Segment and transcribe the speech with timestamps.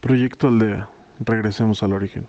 [0.00, 0.88] Proyecto Aldea.
[1.18, 2.28] Regresemos al origen.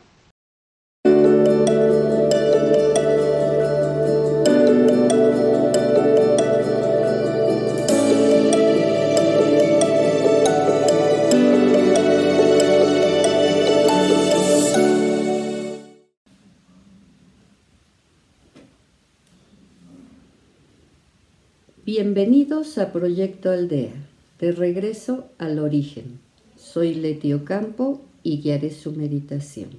[21.86, 23.94] Bienvenidos a Proyecto Aldea,
[24.40, 26.29] de regreso al origen.
[26.72, 29.70] Soy Leti Ocampo y guiaré su meditación.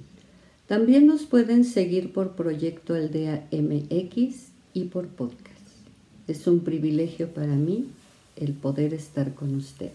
[0.67, 5.39] También nos pueden seguir por Proyecto Aldea MX y por podcast.
[6.27, 7.87] Es un privilegio para mí
[8.35, 9.93] el poder estar con ustedes.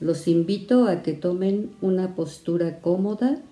[0.00, 3.42] Los invito a que tomen una postura cómoda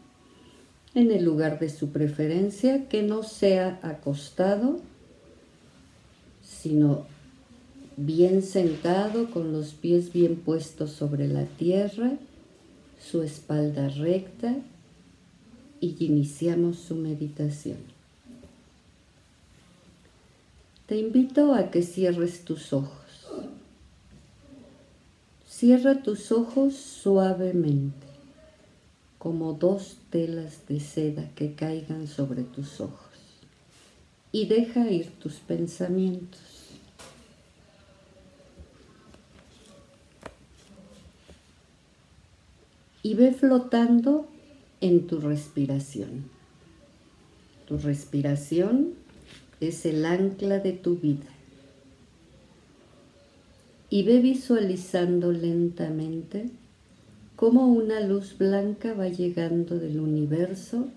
[0.95, 4.81] en el lugar de su preferencia, que no sea acostado
[6.43, 7.07] sino
[7.97, 12.13] bien sentado con los pies bien puestos sobre la tierra,
[13.01, 14.57] su espalda recta
[15.81, 17.79] y iniciamos su meditación.
[20.87, 23.05] Te invito a que cierres tus ojos.
[25.49, 28.07] Cierra tus ojos suavemente,
[29.19, 33.15] como dos telas de seda que caigan sobre tus ojos,
[34.31, 36.54] y deja ir tus pensamientos.
[43.05, 44.27] Y ve flotando
[44.81, 46.25] en tu respiración.
[47.69, 48.95] Tu respiración
[49.61, 51.29] es el ancla de tu vida.
[53.91, 56.49] Y ve visualizando lentamente
[57.37, 60.89] cómo una luz blanca va llegando del universo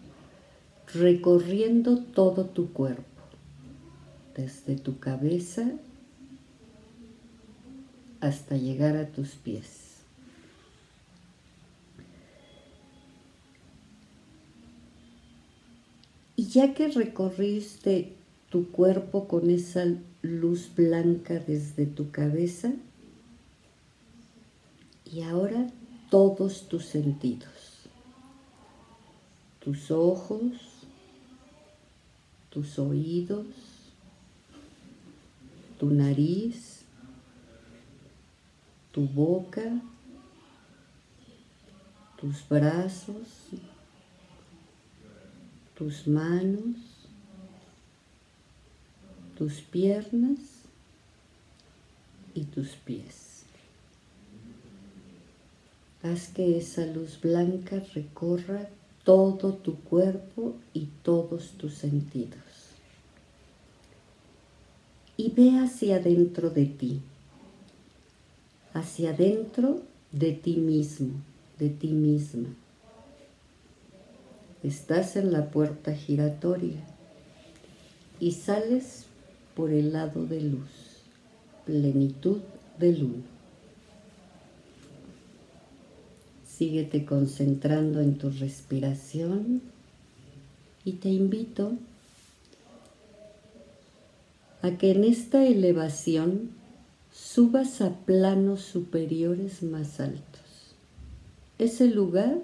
[0.93, 3.03] recorriendo todo tu cuerpo,
[4.33, 5.71] desde tu cabeza
[8.21, 9.86] hasta llegar a tus pies.
[16.47, 18.13] Ya que recorriste
[18.49, 19.83] tu cuerpo con esa
[20.21, 22.71] luz blanca desde tu cabeza,
[25.03, 25.67] y ahora
[26.09, 27.89] todos tus sentidos,
[29.59, 30.53] tus ojos,
[32.49, 33.45] tus oídos,
[35.77, 36.83] tu nariz,
[38.93, 39.81] tu boca,
[42.19, 43.27] tus brazos,
[45.77, 46.75] tus manos,
[49.37, 50.39] tus piernas
[52.33, 53.43] y tus pies.
[56.01, 58.69] Haz que esa luz blanca recorra
[59.03, 62.41] todo tu cuerpo y todos tus sentidos.
[65.15, 67.01] Y ve hacia adentro de ti,
[68.73, 71.11] hacia adentro de ti mismo,
[71.59, 72.49] de ti misma
[74.63, 76.81] estás en la puerta giratoria
[78.19, 79.05] y sales
[79.55, 80.69] por el lado de luz,
[81.65, 82.39] plenitud
[82.79, 83.23] de luz.
[86.47, 89.61] Síguete concentrando en tu respiración
[90.83, 91.73] y te invito
[94.61, 96.51] a que en esta elevación
[97.11, 100.41] subas a planos superiores más altos.
[101.59, 102.41] Ese lugar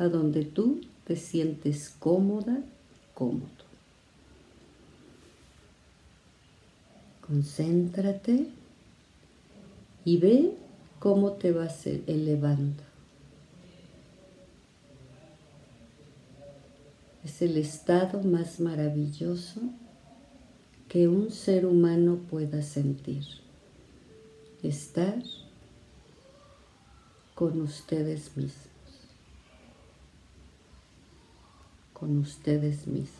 [0.00, 2.62] a donde tú te sientes cómoda,
[3.12, 3.44] cómodo.
[7.20, 8.46] Concéntrate
[10.06, 10.54] y ve
[10.98, 12.82] cómo te vas elevando.
[17.22, 19.60] Es el estado más maravilloso
[20.88, 23.24] que un ser humano pueda sentir.
[24.62, 25.22] Estar
[27.34, 28.69] con ustedes mismos.
[32.00, 33.10] Con ustedes mismos.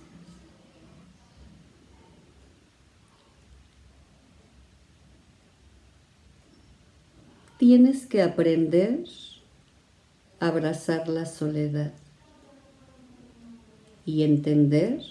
[7.58, 9.04] Tienes que aprender
[10.40, 11.92] a abrazar la soledad
[14.06, 15.02] y entender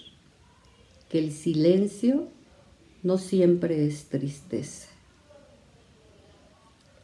[1.08, 2.26] que el silencio
[3.04, 4.88] no siempre es tristeza.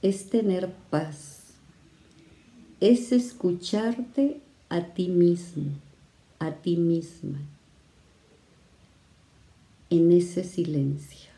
[0.02, 1.54] Es tener paz,
[2.80, 5.85] es escucharte a ti mismo
[6.46, 7.38] a ti misma
[9.90, 11.30] en ese silencio.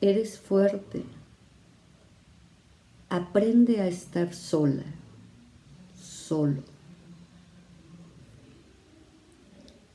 [0.00, 1.04] Eres fuerte.
[3.08, 4.84] Aprende a estar sola,
[6.00, 6.62] solo.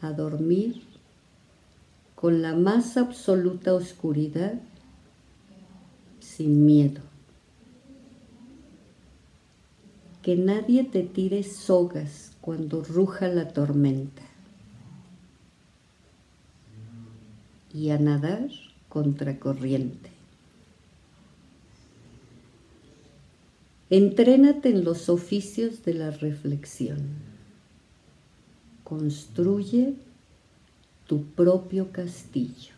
[0.02, 0.82] A dormir
[2.16, 4.60] con la más absoluta oscuridad
[6.20, 7.11] sin miedo.
[10.22, 14.22] Que nadie te tire sogas cuando ruja la tormenta.
[17.74, 18.50] Y a nadar
[18.90, 20.12] contracorriente.
[23.90, 27.00] Entrénate en los oficios de la reflexión.
[28.86, 29.96] Construye
[31.08, 32.74] tu propio castillo.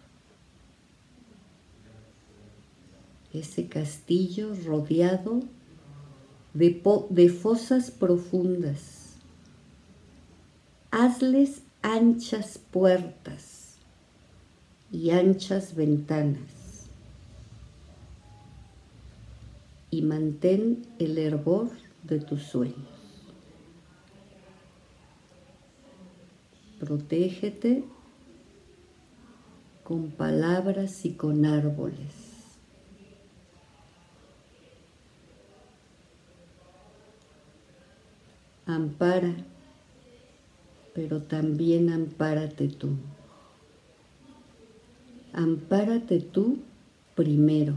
[3.32, 5.42] Ese castillo rodeado
[6.54, 9.16] de, fosas profundas.
[10.92, 13.78] Hazles anchas puertas
[14.92, 16.64] y anchas ventanas
[19.90, 21.70] y mantén el hervor
[22.04, 22.78] de tus sueños.
[26.80, 27.84] Protégete
[29.84, 32.23] con palabras y con árboles.
[38.66, 39.34] Ampara,
[40.94, 42.90] pero también ampárate tú.
[45.34, 46.60] Ampárate tú
[47.16, 47.74] primero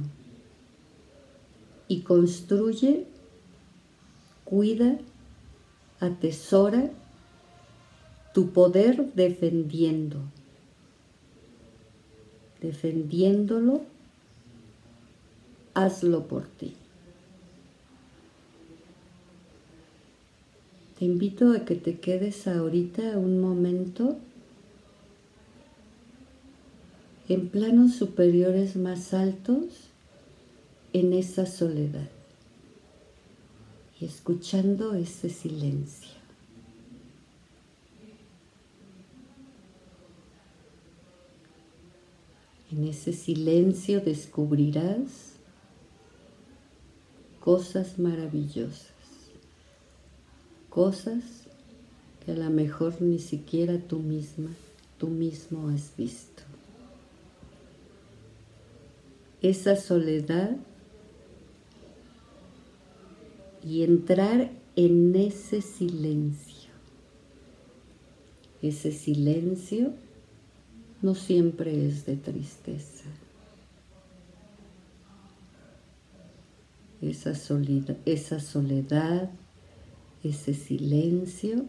[1.88, 3.06] y construye,
[4.44, 4.98] cuida,
[6.00, 6.90] atesora
[8.34, 10.20] tu poder defendiendo
[12.60, 13.82] defendiéndolo,
[15.74, 16.74] hazlo por ti.
[20.98, 24.16] Te invito a que te quedes ahorita un momento
[27.28, 29.90] en planos superiores más altos
[30.92, 32.08] en esa soledad
[34.00, 36.16] y escuchando ese silencio.
[42.72, 45.34] En ese silencio descubrirás
[47.40, 48.95] cosas maravillosas,
[50.76, 51.22] cosas
[52.22, 54.50] que a lo mejor ni siquiera tú misma,
[54.98, 56.42] tú mismo has visto.
[59.40, 60.54] Esa soledad
[63.64, 66.70] y entrar en ese silencio.
[68.60, 69.94] Ese silencio
[71.00, 73.04] no siempre es de tristeza.
[77.00, 79.30] Esa soledad, esa soledad,
[80.28, 81.66] ese silencio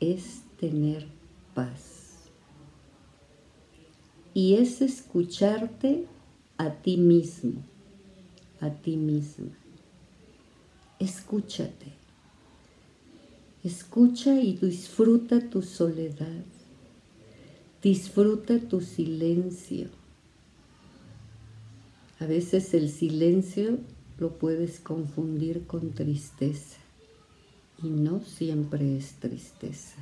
[0.00, 1.06] es tener
[1.54, 2.28] paz.
[4.34, 6.06] Y es escucharte
[6.56, 7.62] a ti mismo,
[8.60, 9.50] a ti misma.
[10.98, 11.92] Escúchate.
[13.62, 16.44] Escucha y disfruta tu soledad.
[17.82, 19.88] Disfruta tu silencio.
[22.18, 23.78] A veces el silencio
[24.22, 26.78] lo puedes confundir con tristeza
[27.82, 29.98] y no siempre es tristeza.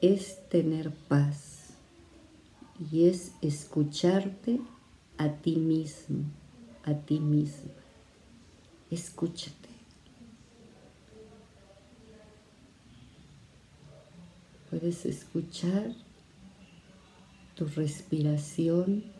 [0.00, 1.74] Es tener paz
[2.90, 4.60] y es escucharte
[5.18, 6.24] a ti mismo,
[6.84, 7.72] a ti misma.
[8.90, 9.68] Escúchate.
[14.70, 15.92] Puedes escuchar
[17.54, 19.11] tu respiración,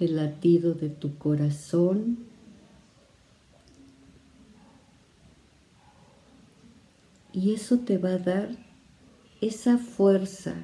[0.00, 2.18] el latido de tu corazón.
[7.32, 8.50] Y eso te va a dar
[9.40, 10.54] esa fuerza,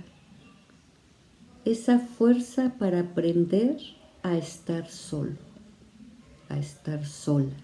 [1.64, 3.78] esa fuerza para aprender
[4.22, 5.36] a estar solo,
[6.48, 7.54] a estar sola.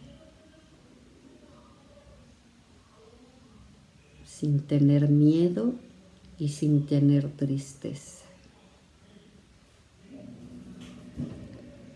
[4.41, 5.75] sin tener miedo
[6.39, 8.20] y sin tener tristeza.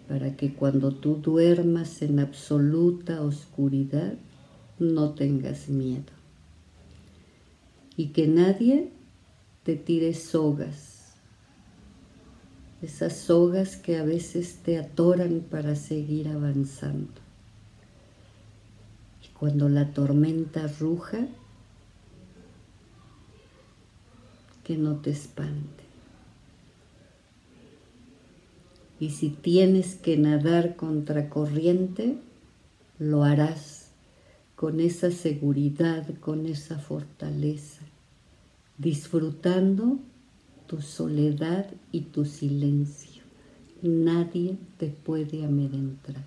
[0.08, 4.14] Para que cuando tú duermas en absoluta oscuridad
[4.78, 6.12] no tengas miedo.
[7.96, 8.90] Y que nadie
[9.62, 10.94] te tire sogas,
[12.82, 17.22] esas sogas que a veces te atoran para seguir avanzando.
[19.24, 21.26] Y cuando la tormenta ruja,
[24.64, 25.83] que no te espante.
[29.04, 32.16] Y si tienes que nadar contra corriente,
[32.98, 33.90] lo harás
[34.56, 37.82] con esa seguridad, con esa fortaleza,
[38.78, 39.98] disfrutando
[40.66, 43.24] tu soledad y tu silencio.
[43.82, 46.24] Nadie te puede amedrentar.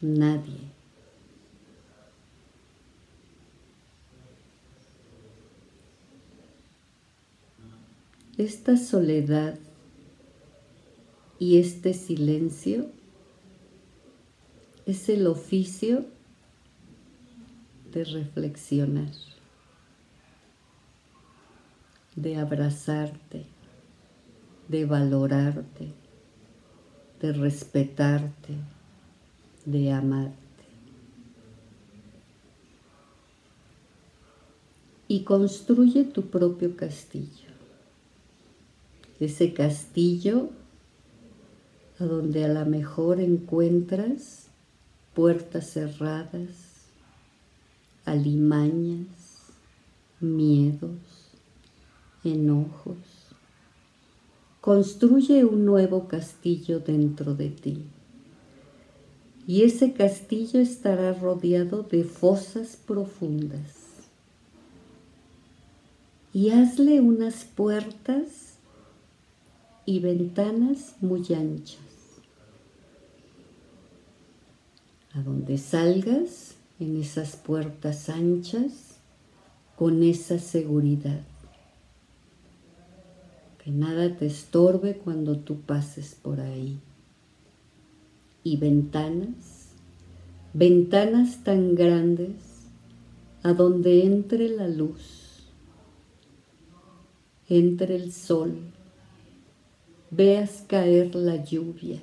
[0.00, 0.74] Nadie.
[8.38, 9.58] esta soledad
[11.38, 12.86] y este silencio
[14.86, 16.06] es el oficio
[17.92, 19.10] de reflexionar,
[22.14, 23.44] de abrazarte,
[24.68, 25.92] de valorarte,
[27.20, 28.54] de respetarte,
[29.64, 30.36] de amarte.
[35.08, 37.46] Y construye tu propio castillo.
[39.20, 40.50] Ese castillo
[41.98, 44.46] a donde a lo mejor encuentras
[45.14, 46.50] puertas cerradas,
[48.04, 49.06] alimañas,
[50.20, 51.00] miedos,
[52.22, 52.96] enojos.
[54.60, 57.84] Construye un nuevo castillo dentro de ti.
[59.46, 63.74] Y ese castillo estará rodeado de fosas profundas.
[66.34, 68.56] Y hazle unas puertas
[69.86, 71.85] y ventanas muy anchas.
[75.16, 78.98] A donde salgas en esas puertas anchas
[79.74, 81.22] con esa seguridad.
[83.64, 86.78] Que nada te estorbe cuando tú pases por ahí.
[88.44, 89.70] Y ventanas,
[90.52, 92.34] ventanas tan grandes
[93.42, 95.46] a donde entre la luz,
[97.48, 98.54] entre el sol,
[100.10, 102.02] veas caer la lluvia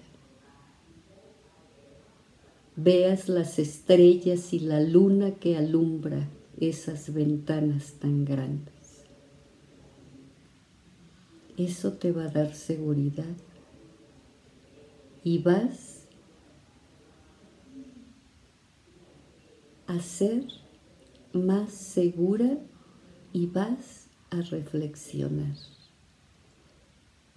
[2.76, 6.28] veas las estrellas y la luna que alumbra
[6.60, 8.74] esas ventanas tan grandes.
[11.58, 13.36] Eso te va a dar seguridad
[15.24, 16.08] y vas
[19.88, 20.46] a ser
[21.34, 22.58] más segura
[23.34, 25.56] y vas a reflexionar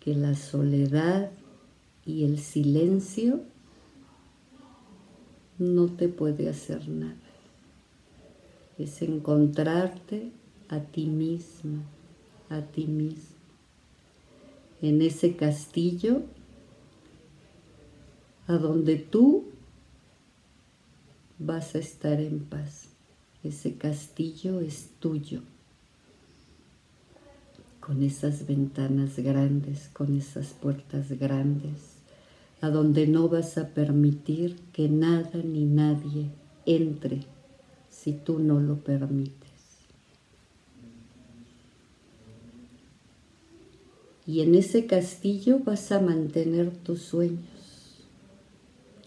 [0.00, 1.30] que la soledad
[2.04, 3.42] y el silencio
[5.58, 7.16] no te puede hacer nada.
[8.78, 10.30] Es encontrarte
[10.68, 11.82] a ti mismo,
[12.50, 13.36] a ti mismo.
[14.82, 16.22] En ese castillo
[18.46, 19.46] a donde tú
[21.38, 22.88] vas a estar en paz.
[23.42, 25.40] Ese castillo es tuyo,
[27.80, 31.95] con esas ventanas grandes, con esas puertas grandes
[32.60, 36.30] a donde no vas a permitir que nada ni nadie
[36.64, 37.24] entre
[37.90, 39.46] si tú no lo permites.
[44.26, 47.38] Y en ese castillo vas a mantener tus sueños,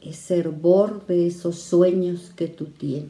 [0.01, 3.09] ese hervor de esos sueños que tú tienes.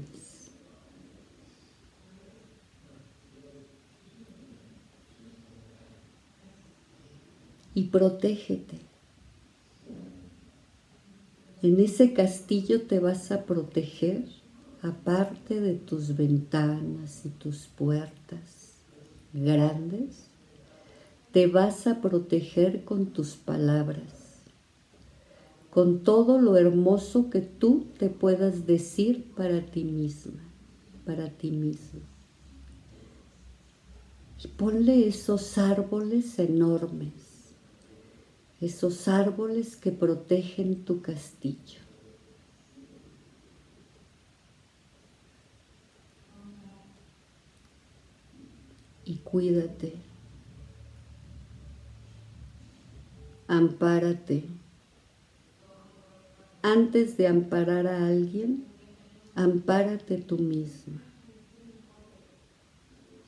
[7.76, 8.89] Y protégete
[11.62, 14.24] en ese castillo te vas a proteger,
[14.82, 18.76] aparte de tus ventanas y tus puertas
[19.34, 20.28] grandes,
[21.34, 24.42] te vas a proteger con tus palabras,
[25.70, 30.42] con todo lo hermoso que tú te puedas decir para ti misma,
[31.06, 32.00] para ti mismo.
[34.44, 37.29] Y ponle esos árboles enormes
[38.62, 41.80] esos árboles que protegen tu castillo.
[49.06, 49.94] Y cuídate,
[53.48, 54.44] ampárate.
[56.62, 58.66] Antes de amparar a alguien,
[59.34, 61.02] ampárate tú misma.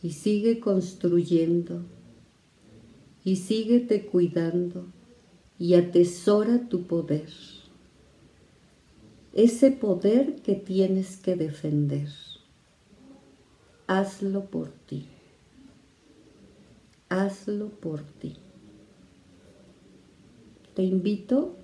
[0.03, 1.83] Y sigue construyendo
[3.23, 4.85] y síguete cuidando
[5.61, 7.29] y atesora tu poder.
[9.31, 12.09] Ese poder que tienes que defender.
[13.85, 15.05] Hazlo por ti.
[17.09, 18.37] Hazlo por ti.
[20.73, 21.55] Te invito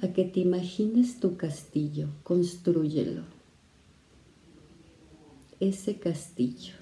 [0.00, 3.24] a que te imagines tu castillo, construyelo.
[5.60, 6.72] Ese castillo.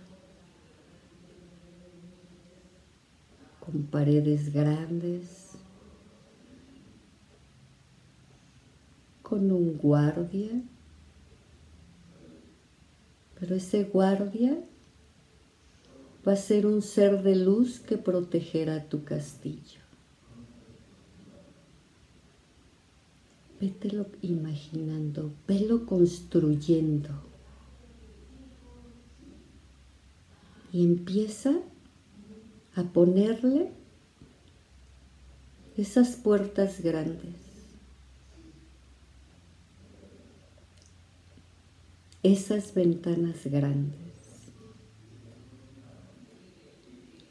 [3.58, 5.52] Con paredes grandes,
[9.32, 10.60] con un guardia,
[13.40, 14.62] pero ese guardia
[16.28, 19.80] va a ser un ser de luz que protegerá tu castillo.
[23.58, 27.08] Vételo imaginando, velo construyendo.
[30.74, 31.54] Y empieza
[32.74, 33.72] a ponerle
[35.78, 37.41] esas puertas grandes,
[42.22, 44.12] esas ventanas grandes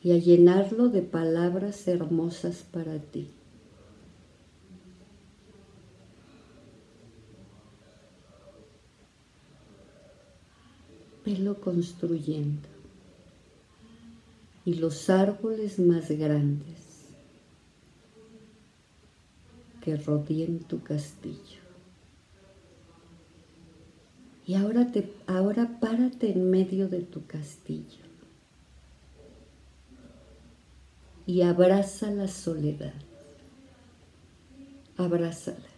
[0.03, 3.29] y a llenarlo de palabras hermosas para ti.
[11.23, 12.67] Velo construyendo
[14.65, 17.05] y los árboles más grandes
[19.81, 21.60] que rodeen tu castillo.
[24.51, 28.03] Y ahora, te, ahora párate en medio de tu castillo
[31.25, 32.91] y abraza la soledad.
[34.97, 35.69] Abrázala.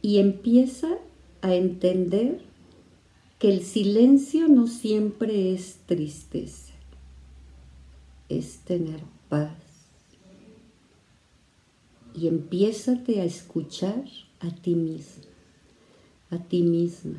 [0.00, 0.88] Y empieza
[1.40, 2.40] a entender
[3.38, 6.72] que el silencio no siempre es tristeza,
[8.28, 9.54] es tener paz.
[12.16, 14.02] Y empiézate a escuchar
[14.42, 15.24] a ti mismo,
[16.30, 17.18] a ti misma.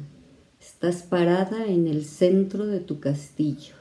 [0.59, 3.75] Estás parada en el centro de tu castillo,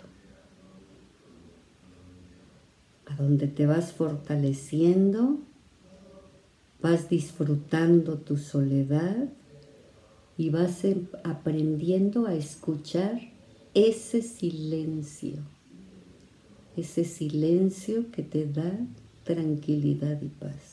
[3.06, 5.38] a donde te vas fortaleciendo,
[6.80, 9.28] vas disfrutando tu soledad
[10.36, 13.20] y vas em, aprendiendo a escuchar
[13.74, 15.36] ese silencio,
[16.76, 18.72] ese silencio que te da
[19.24, 20.71] tranquilidad y paz.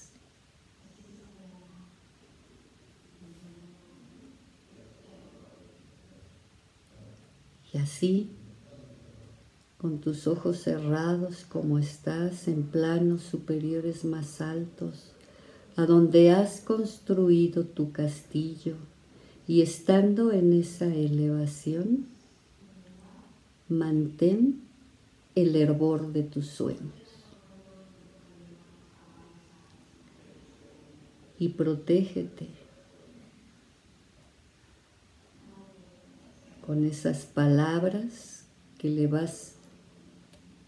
[7.81, 8.29] Así,
[9.77, 15.11] con tus ojos cerrados como estás en planos superiores más altos,
[15.77, 18.75] a donde has construido tu castillo,
[19.47, 22.07] y estando en esa elevación,
[23.69, 24.61] mantén
[25.35, 26.81] el hervor de tus sueños.
[31.39, 32.58] Y protégete
[36.69, 38.45] con esas palabras
[38.77, 39.55] que le vas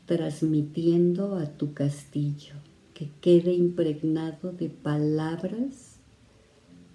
[0.07, 2.55] transmitiendo a tu castillo,
[2.95, 5.97] que quede impregnado de palabras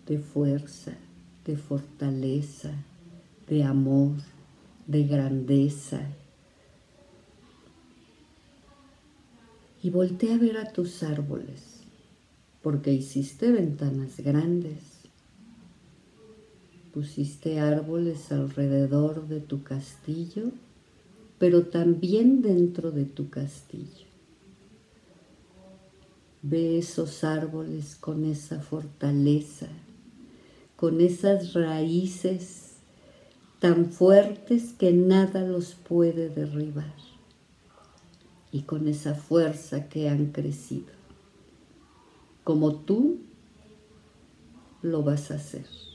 [0.09, 0.95] de fuerza,
[1.45, 2.73] de fortaleza,
[3.49, 4.17] de amor,
[4.89, 6.01] de grandeza.
[9.85, 11.85] Y voltea a ver a tus árboles,
[12.61, 14.96] porque hiciste ventanas grandes.
[16.97, 20.45] Pusiste árboles alrededor de tu castillo,
[21.39, 24.07] pero también dentro de tu castillo.
[26.41, 29.67] Ve esos árboles con esa fortaleza,
[30.77, 32.77] con esas raíces
[33.59, 36.95] tan fuertes que nada los puede derribar
[38.51, 40.95] y con esa fuerza que han crecido.
[42.43, 43.19] Como tú
[44.81, 45.86] lo vas a hacer.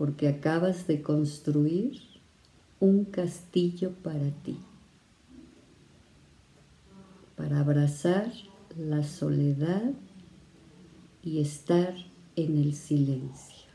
[0.00, 2.00] Porque acabas de construir
[2.78, 4.56] un castillo para ti,
[7.36, 8.32] para abrazar
[8.78, 9.92] la soledad
[11.22, 11.94] y estar
[12.34, 13.68] en el silencio.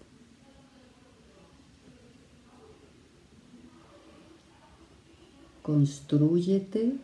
[5.62, 6.96] Constrúyete,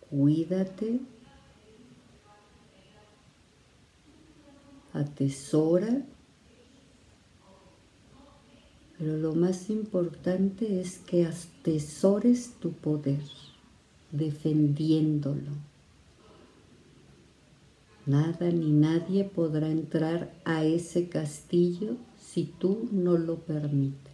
[0.00, 0.98] cuídate,
[4.92, 6.04] atesora,
[9.00, 13.22] pero lo más importante es que atesores tu poder,
[14.12, 15.70] defendiéndolo
[18.10, 24.12] Nada ni nadie podrá entrar a ese castillo si tú no lo permites,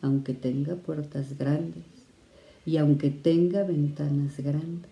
[0.00, 1.84] aunque tenga puertas grandes
[2.66, 4.90] y aunque tenga ventanas grandes.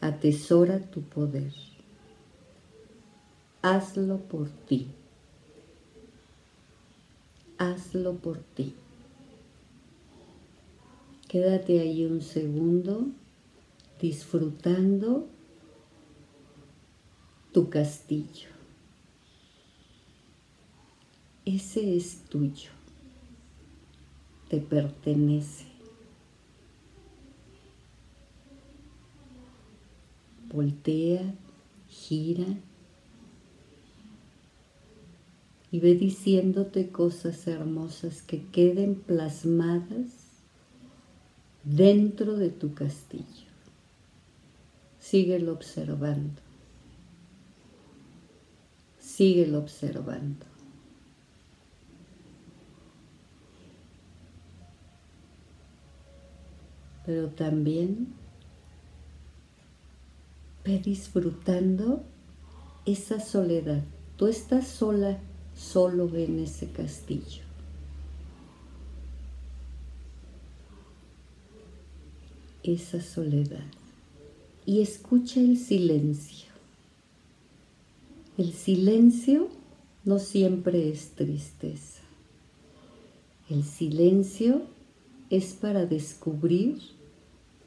[0.00, 1.52] Atesora tu poder.
[3.62, 4.88] Hazlo por ti.
[7.58, 8.72] Hazlo por ti.
[11.28, 13.08] Quédate ahí un segundo
[14.00, 15.26] disfrutando
[17.52, 18.48] tu castillo.
[21.44, 22.70] Ese es tuyo,
[24.48, 25.66] te pertenece.
[30.52, 31.34] Voltea,
[31.88, 32.46] gira
[35.70, 40.08] y ve diciéndote cosas hermosas que queden plasmadas
[41.64, 43.48] dentro de tu castillo.
[45.00, 46.40] Síguelo observando.
[48.98, 50.48] Síguelo observando.
[57.08, 58.08] pero también
[60.62, 62.02] ve disfrutando
[62.84, 63.82] esa soledad.
[64.18, 65.18] Tú estás sola,
[65.58, 67.42] solo en ese castillo.
[72.62, 73.66] Esa soledad.
[74.64, 76.48] Y escucha el silencio.
[78.36, 79.48] El silencio
[80.04, 82.02] no siempre es tristeza.
[83.50, 84.62] El silencio
[85.30, 86.78] es para descubrir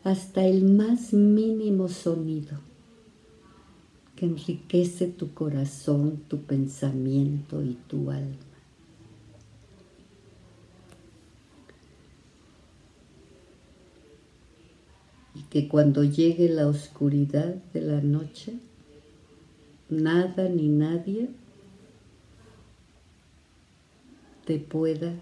[0.04, 2.71] hasta el más mínimo sonido
[4.22, 8.36] que enriquece tu corazón, tu pensamiento y tu alma.
[15.34, 18.60] Y que cuando llegue la oscuridad de la noche,
[19.90, 21.30] nada ni nadie
[24.46, 25.16] te pueda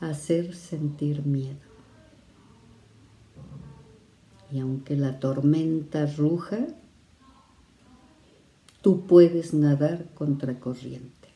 [0.00, 1.54] hacer sentir miedo.
[4.50, 6.66] Y aunque la tormenta ruja,
[8.86, 11.28] tú puedes nadar contra corriente.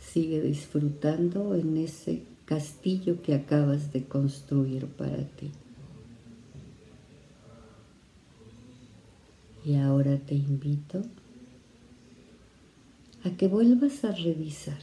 [0.00, 5.50] Sigue disfrutando en ese castillo que acabas de construir para ti.
[9.66, 11.02] Y ahora te invito
[13.24, 14.80] a que vuelvas a revisar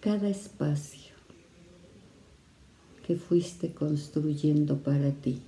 [0.00, 1.05] cada espacio
[3.06, 5.40] que fuiste construyendo para ti.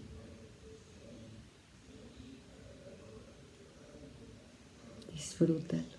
[5.12, 5.98] Disfrútalo.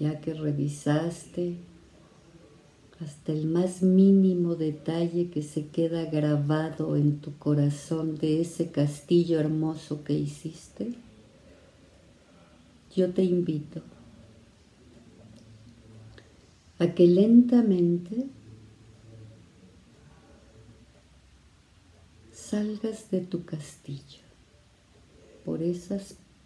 [0.00, 1.58] Ya que revisaste
[3.00, 9.38] hasta el más mínimo detalle que se queda grabado en tu corazón de ese castillo
[9.38, 10.94] hermoso que hiciste,
[12.96, 13.82] yo te invito
[16.80, 18.26] a que lentamente
[22.32, 24.22] salgas de tu castillo
[25.44, 25.60] por,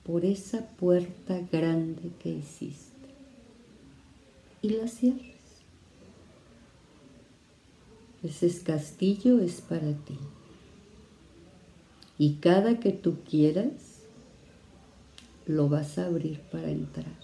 [0.04, 2.92] por esa puerta grande que hiciste
[4.60, 5.31] y la cierres.
[8.22, 10.18] Ese castillo es para ti.
[12.18, 13.72] Y cada que tú quieras,
[15.46, 17.16] lo vas a abrir para entrar.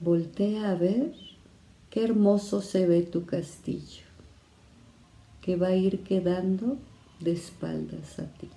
[0.00, 1.14] Voltea a ver
[1.90, 4.02] qué hermoso se ve tu castillo,
[5.42, 6.76] que va a ir quedando
[7.20, 8.48] de espaldas a ti.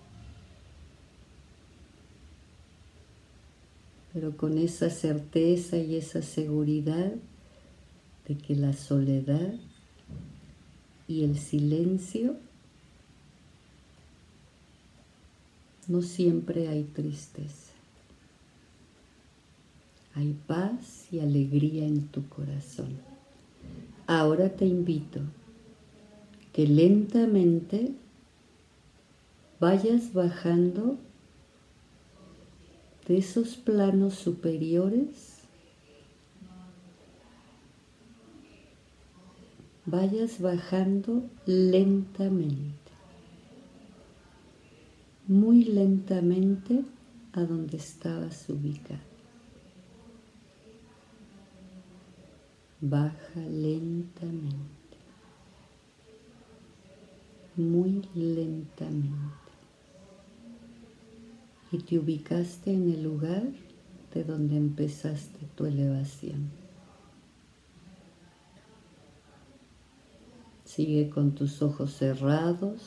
[4.11, 7.13] Pero con esa certeza y esa seguridad
[8.29, 9.55] de que la soledad
[11.07, 12.35] y el silencio
[15.87, 17.73] no siempre hay tristeza.
[20.13, 22.89] Hay paz y alegría en tu corazón.
[24.05, 25.21] Ahora te invito
[26.53, 27.93] que lentamente
[29.59, 30.99] vayas bajando
[33.07, 35.38] de esos planos superiores
[39.89, 42.91] vayas bajando lentamente,
[45.27, 46.83] muy lentamente
[47.33, 48.99] a donde estabas ubicado.
[52.81, 54.57] Baja lentamente,
[57.55, 59.49] muy lentamente.
[61.71, 63.43] Y te ubicaste en el lugar
[64.13, 66.58] de donde empezaste tu elevación.
[70.79, 72.79] Sigue con tus ojos cerrados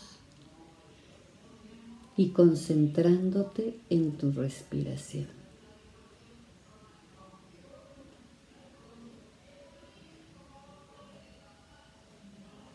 [2.16, 5.26] y concentrándote en tu respiración.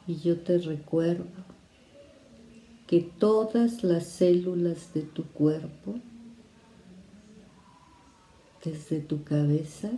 [0.06, 1.26] Y yo te recuerdo
[2.86, 5.96] que todas las células de tu cuerpo,
[8.64, 9.90] desde tu cabeza,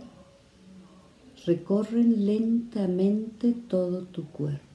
[1.44, 4.69] recorren lentamente todo tu cuerpo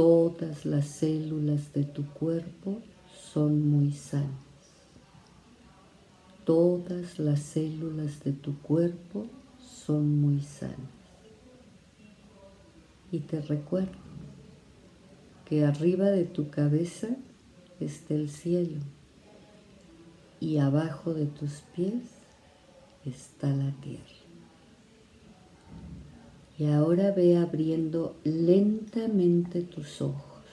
[0.00, 2.80] todas las células de tu cuerpo
[3.34, 4.30] son muy sanas.
[6.46, 9.26] Todas las células de tu cuerpo
[9.60, 10.78] son muy sanas.
[13.12, 13.98] Y te recuerdo
[15.44, 17.08] que arriba de tu cabeza
[17.78, 18.78] está el cielo
[20.40, 22.04] y abajo de tus pies
[23.04, 24.19] está la tierra.
[26.60, 30.44] Y ahora ve abriendo lentamente tus ojos.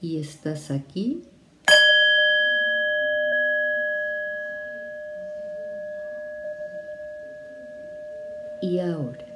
[0.00, 1.22] Y estás aquí
[8.60, 9.31] y ahora.